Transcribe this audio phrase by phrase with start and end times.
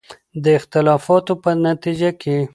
[0.43, 2.37] د اختلافاتو په نتیجه کې